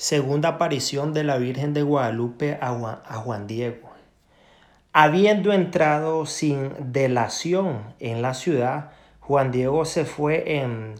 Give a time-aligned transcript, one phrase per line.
[0.00, 3.90] Segunda aparición de la Virgen de Guadalupe a Juan, Diego.
[4.92, 10.94] Habiendo entrado sin delación en la ciudad, Juan Diego se fue en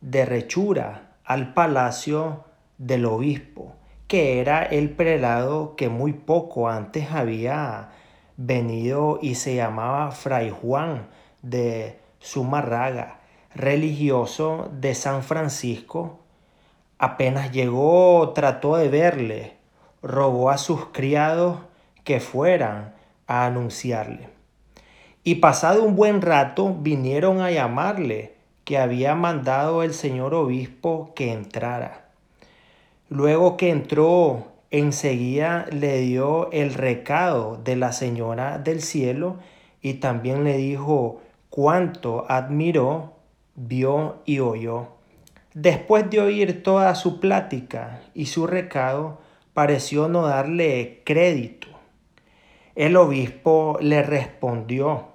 [0.00, 2.44] derrechura al palacio
[2.78, 3.74] del obispo,
[4.06, 7.88] que era el prelado que muy poco antes había
[8.36, 11.08] venido y se llamaba Fray Juan
[11.42, 13.18] de Zumarraga,
[13.56, 16.20] religioso de San Francisco,
[16.98, 19.56] Apenas llegó, trató de verle,
[20.02, 21.58] rogó a sus criados
[22.04, 22.94] que fueran
[23.26, 24.30] a anunciarle.
[25.22, 31.32] Y pasado un buen rato vinieron a llamarle, que había mandado el señor obispo que
[31.32, 32.06] entrara.
[33.08, 39.36] Luego que entró, enseguida le dio el recado de la señora del cielo
[39.82, 41.20] y también le dijo
[41.50, 43.12] cuánto admiró,
[43.54, 44.95] vio y oyó.
[45.56, 49.22] Después de oír toda su plática y su recado,
[49.54, 51.68] pareció no darle crédito.
[52.74, 55.06] El obispo le respondió,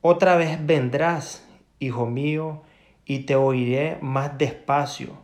[0.00, 1.44] otra vez vendrás,
[1.80, 2.62] hijo mío,
[3.06, 5.14] y te oiré más despacio.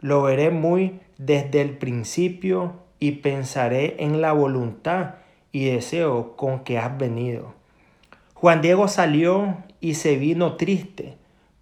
[0.00, 5.14] Lo veré muy desde el principio y pensaré en la voluntad
[5.50, 7.54] y deseo con que has venido.
[8.34, 11.16] Juan Diego salió y se vino triste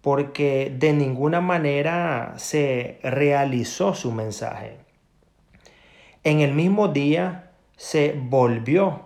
[0.07, 4.77] porque de ninguna manera se realizó su mensaje.
[6.23, 9.01] En el mismo día se volvió,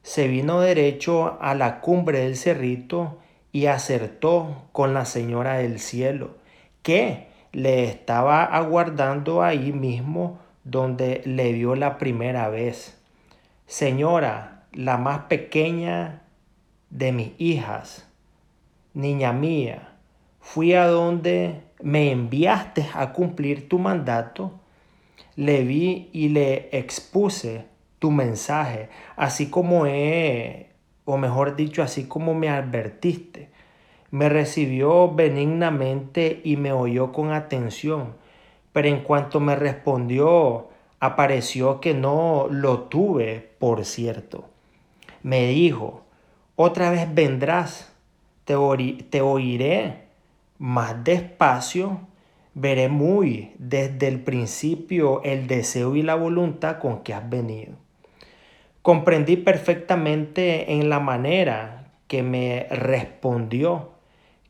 [0.00, 3.18] se vino derecho a la cumbre del cerrito
[3.52, 6.38] y acertó con la señora del cielo,
[6.80, 12.98] que le estaba aguardando ahí mismo donde le vio la primera vez.
[13.66, 16.22] Señora, la más pequeña
[16.88, 18.08] de mis hijas,
[18.94, 19.88] niña mía,
[20.48, 24.52] fui a donde me enviaste a cumplir tu mandato,
[25.36, 27.66] le vi y le expuse
[27.98, 30.70] tu mensaje, así como he,
[31.04, 33.50] o mejor dicho, así como me advertiste.
[34.10, 38.14] Me recibió benignamente y me oyó con atención,
[38.72, 44.46] pero en cuanto me respondió, apareció que no lo tuve, por cierto.
[45.22, 46.04] Me dijo,
[46.56, 47.92] otra vez vendrás,
[48.46, 48.54] te,
[49.10, 50.07] te oiré
[50.58, 52.00] más despacio,
[52.54, 57.74] veré muy desde el principio el deseo y la voluntad con que has venido.
[58.82, 63.92] Comprendí perfectamente en la manera que me respondió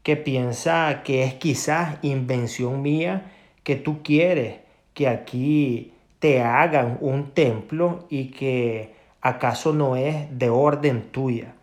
[0.02, 3.32] que piensa que es quizás invención mía
[3.62, 4.60] que tú quieres
[4.94, 11.54] que aquí te hagan un templo y que acaso no es de orden tuya,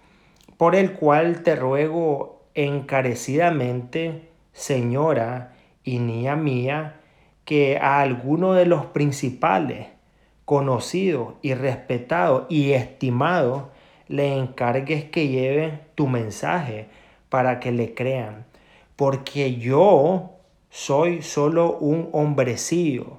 [0.57, 7.01] por el cual te ruego encarecidamente señora y niña mía,
[7.43, 9.87] que a alguno de los principales,
[10.45, 13.63] conocidos y respetados y estimados,
[14.07, 16.87] le encargues que lleve tu mensaje
[17.29, 18.45] para que le crean.
[18.95, 20.31] Porque yo
[20.69, 23.17] soy solo un hombrecillo,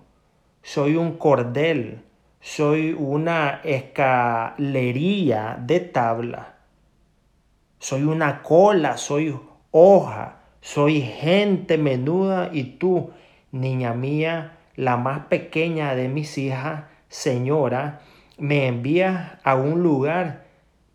[0.62, 2.00] soy un cordel,
[2.40, 6.54] soy una escalería de tabla,
[7.78, 9.38] soy una cola, soy
[9.70, 13.10] hoja, soy gente menuda y tú,
[13.52, 18.00] niña mía, la más pequeña de mis hijas, señora,
[18.36, 20.46] me envías a un lugar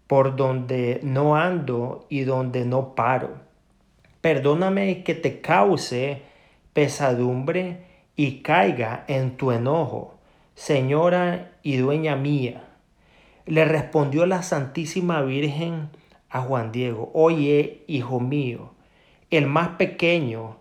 [0.07, 3.29] por donde no ando y donde no paro.
[4.19, 6.21] Perdóname que te cause
[6.73, 7.85] pesadumbre
[8.17, 10.15] y caiga en tu enojo,
[10.53, 12.61] señora y dueña mía.
[13.45, 15.91] Le respondió la Santísima Virgen
[16.29, 18.71] a Juan Diego, oye, hijo mío,
[19.31, 20.57] el más pequeño,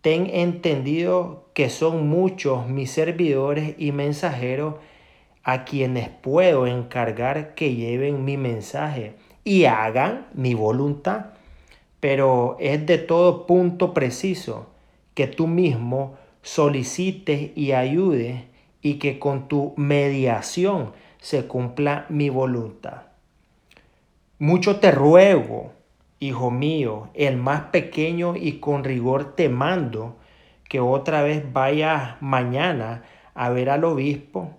[0.00, 4.76] ten entendido que son muchos mis servidores y mensajeros
[5.42, 9.14] a quienes puedo encargar que lleven mi mensaje
[9.44, 11.26] y hagan mi voluntad.
[12.00, 14.68] Pero es de todo punto preciso
[15.14, 18.44] que tú mismo solicites y ayudes
[18.80, 23.02] y que con tu mediación se cumpla mi voluntad.
[24.38, 25.72] Mucho te ruego,
[26.20, 30.16] Hijo mío, el más pequeño y con rigor te mando
[30.68, 33.04] que otra vez vayas mañana
[33.34, 34.50] a ver al obispo,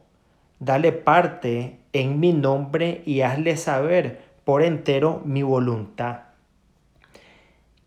[0.59, 6.21] dale parte en mi nombre y hazle saber por entero mi voluntad.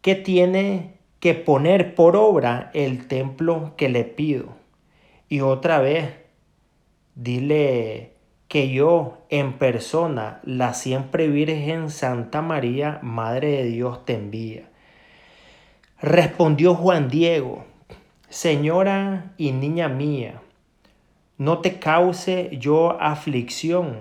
[0.03, 4.55] Que tiene que poner por obra el templo que le pido.
[5.29, 6.15] Y otra vez,
[7.15, 8.13] dile
[8.53, 14.65] que yo en persona, la siempre Virgen Santa María, Madre de Dios, te envía.
[16.03, 17.65] Respondió Juan Diego,
[18.29, 20.43] Señora y niña mía,
[21.39, 24.01] no te cause yo aflicción,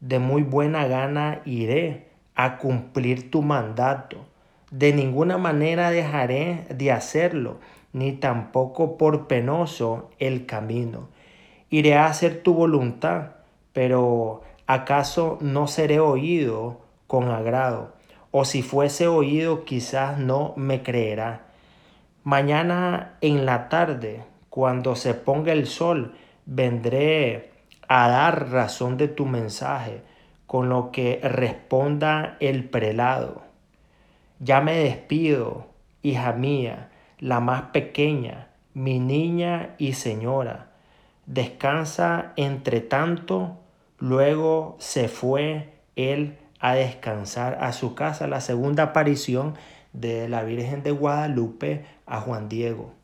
[0.00, 4.26] de muy buena gana iré a cumplir tu mandato.
[4.70, 7.60] De ninguna manera dejaré de hacerlo,
[7.94, 11.08] ni tampoco por penoso el camino.
[11.70, 13.36] Iré a hacer tu voluntad,
[13.76, 17.92] pero ¿acaso no seré oído con agrado?
[18.30, 21.48] O si fuese oído, quizás no me creerá.
[22.24, 26.14] Mañana en la tarde, cuando se ponga el sol,
[26.46, 27.50] vendré
[27.86, 30.00] a dar razón de tu mensaje,
[30.46, 33.42] con lo que responda el prelado.
[34.38, 35.66] Ya me despido,
[36.00, 36.88] hija mía,
[37.18, 40.70] la más pequeña, mi niña y señora.
[41.26, 43.58] Descansa entre tanto,
[43.98, 48.26] luego se fue él a descansar a su casa.
[48.26, 49.54] La segunda aparición
[49.92, 52.95] de la Virgen de Guadalupe a Juan Diego.